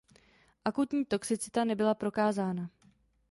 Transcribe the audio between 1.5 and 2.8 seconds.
nebyla prokázána.